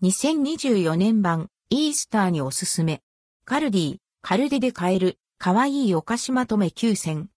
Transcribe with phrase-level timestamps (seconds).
[0.00, 3.02] 2024年版イースターにおすすめ。
[3.44, 7.30] カルディ、カルディで買える、かわいいお菓子まとめ9選。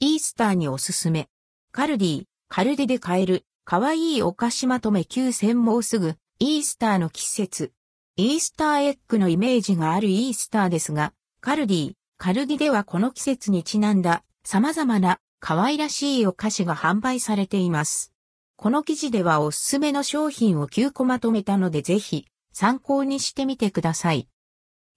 [0.00, 1.28] イースターにおすすめ。
[1.70, 7.72] カルディ、カルディで買える、かわいいお菓子まとめ9選もうすぐ、イースターの季節。
[8.16, 18.12] イースターエッグのイメージがあるイースターですが、カルディ、カルディではこの季節にちなんだ様々な可愛らしいお菓子が販売されています。
[18.60, 24.28] この記事ではおすすめの商品を9個まとめたのでぜひ参考にしてみてください。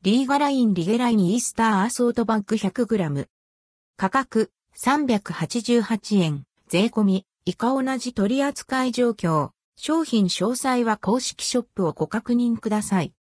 [0.01, 3.27] リーガラインリゲラインイースターアソートバッグ 100g。
[3.97, 9.51] 価格388円、税込み、以下同じ取扱い状況。
[9.75, 13.13] 商品詳細は公式ショップをご確認ください。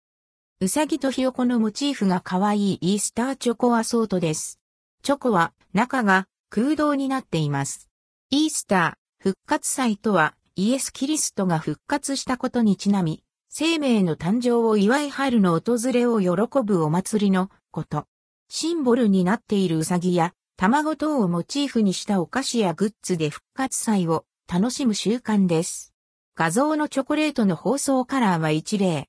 [0.61, 4.61] うさぎとひよこのモチーフが可愛いイースターチョコアソートです。
[5.03, 7.89] チョコは中が空洞になっています。
[8.31, 18.07] イースター、復活祭とは、イエス・キリストが復活したことにちなみ、生命の誕生を祝い春の訪れを喜ぶお祭りのこと。
[18.49, 25.93] シンボルになっているウサギや卵等をモチーフにしたお菓子やグッズで復活祭を楽しむ習慣です。
[26.37, 29.09] 画像のチョコレートの包装カラーは一例。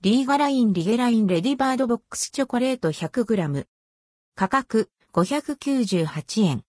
[0.00, 3.66] リーガラインリゲラインレディバードボックスチョコレート 100g。
[4.34, 6.62] 価格598円。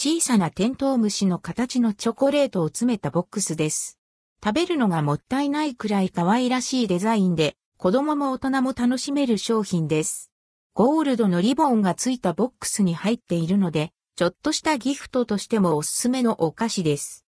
[0.00, 3.98] 小さなテントウムシの形のチョコレートを詰めたボックスです。
[4.40, 10.30] 食べるのがもったいないくらい可愛らしいデザインで、子供も大人も楽しめる商品です。
[10.72, 17.24] ゴールドのリボンがついたボックスに入っているので、ちょっとしたギフトとしてもおすすめのお菓子です。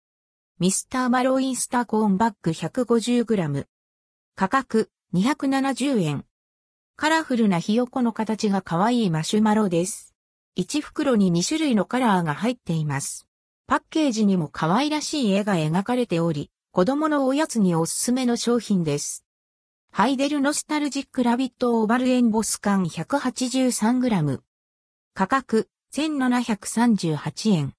[0.57, 3.67] ミスターマロインスターコーンバッグ 150g。
[4.35, 6.25] 価格270円。
[6.95, 10.14] カラフルなひよこの形が可愛いマシュマロです。
[10.57, 13.27] 1袋に2種類のカラーが入っています。
[13.67, 19.25] パッケージにも可愛らしい絵が描かれており、子供のおやつにおすすめの商品です。
[19.91, 24.39] ハイデルノスタルジックラビットオーバルエンボス缶 183g。
[25.13, 27.73] 価格1738円。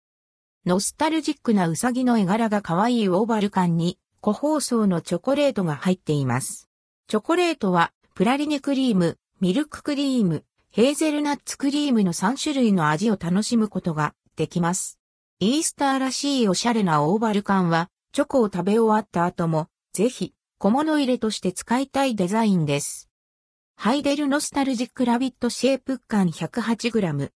[0.66, 6.68] ノスタルジックなウサギの絵柄が可愛いオーバル缶に個包装のチョコレートが入っています。
[7.08, 10.44] チョコレートはプラリネクリーム、ミルククリーム、
[10.76, 14.98] ヘーゼルナッツクリームの3種類の味を楽しむことができます。
[15.40, 23.08] イースターらしいおしゃれなオーバル缶は、チョコを食べ終わった後も、ぜひ、小物入れとして使いたいデザインです。
[23.74, 27.30] ハイデルノスタルジックラビットシェイプ缶 108g。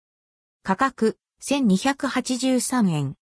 [0.61, 3.15] 価格、1283円。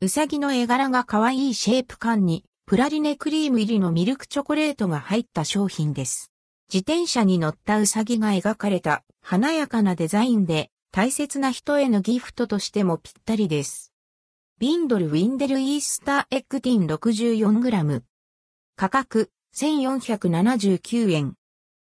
[0.00, 6.33] うさぎの絵柄が可愛いシェイプ缶に、プラリネクリーム入りのミルクチョコレートが入った商品です。
[6.74, 13.92] 自転車に乗ったウサギが描かれた華やかなデザインで大切な人へのギフトとしてもぴったりです。
[14.58, 18.02] ビンドルウィンデルイースターエッグティン 64g。
[18.74, 21.34] 価格1479円。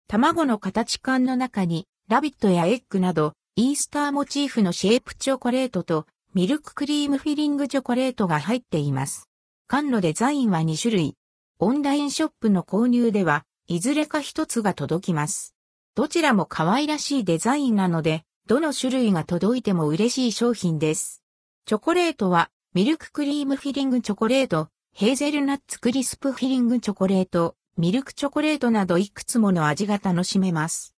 [0.06, 9.28] 卵の形缶の中にラビットやエッグなどイースターモチーフのシェイプチョコレートとミルククリームフィリングチョコレートが入っています。
[9.66, 11.16] 缶のデザインは2種類。
[11.58, 15.54] オンラインショップの購入ではいずれか一つが届きます。
[15.94, 21.22] どちらも可愛らしいデザインなので、どの種類が届いても嬉しい商品です。
[21.66, 30.94] チョコレートは、ミルククリームフィリングチョコレート、ヘーゼルナッツクリスプフィリングチョコレート、ミルクチョコレートなどいくつもの味が楽しめます。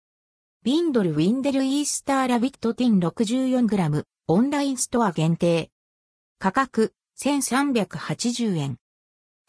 [0.62, 5.72] ビンドルウィンデルイースターラビットティン 64g、オンラインストア限定。
[6.38, 8.76] 価格、1380円。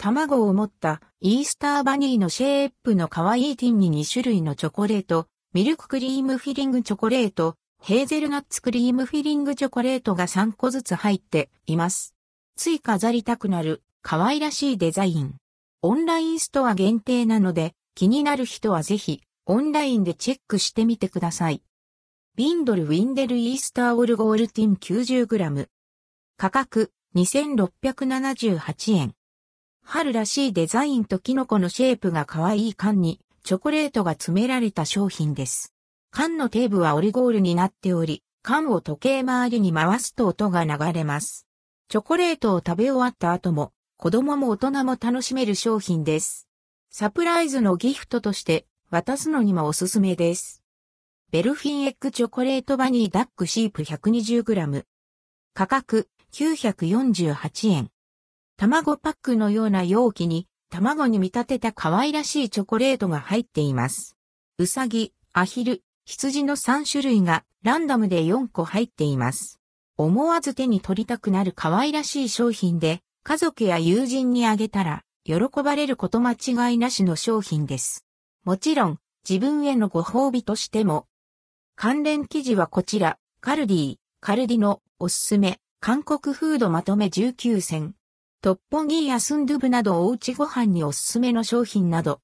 [0.01, 12.15] 卵を持ったイースターバニーのシェープの可愛いティンに2種類のチョコレート、ミルククリームフィリングチョコレート、ヘーゼルナッツクリームフィリングチョコレートが3個ずつ入っています。
[12.57, 15.35] つい飾りたくなる可愛らしいデザイン。
[15.83, 21.61] オンラインストア限定なので気になる人はぜひオンラインでチェックしてみてください。
[22.35, 25.67] ビンドルウィンデルイースターオルゴールティン 90g。
[26.37, 29.13] 価格2678円。
[29.93, 35.73] 春らしいデザインとキノコのシェイプが可愛い缶にチョコレートが詰められた商品です。
[36.11, 41.45] 缶の底部はオリゴールになっており、缶を時計回りに回すと音が流れます。
[41.89, 46.47] チョコレートを食べ終わった後も、子供も大人も楽しめる商品です。
[46.89, 50.63] サプライズのギフトとして渡すのにもおすすめです。
[51.31, 54.85] ベルフィンエッグチョコレートバニーダックシープ 120g。
[55.53, 57.90] 価格948円。
[58.61, 64.15] 卵パックのような容器に卵に見立てた可愛らしいチョコレートが入っています。
[64.59, 69.59] うさぎ、アヒル、羊の3種類がランダムで4個入っています。
[69.97, 78.05] 思わず手に取りたくなる可愛らしい商品で、家族や友人にあげたら、喜ばれること間違いなしの商品です。
[78.43, 81.07] もちろん、自分へのご褒美としても。
[81.75, 87.95] 関連記事はこちら、カルディ、カルディのおすすめ、韓国フードまとめ19選。
[88.43, 92.19] トッポギやスンドゥブなどおうちご飯におすすめの商品など、